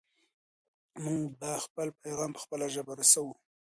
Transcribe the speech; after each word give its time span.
موږ 1.03 1.21
به 1.39 1.49
خپل 1.65 1.87
پیغام 2.03 2.31
په 2.33 2.39
خپله 2.43 2.65
ژبه 2.75 2.93
رسوو. 2.99 3.33